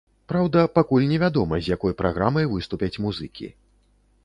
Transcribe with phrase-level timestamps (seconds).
[0.31, 3.47] Праўда, пакуль не вядома, з якой праграмай выступяць музыкі.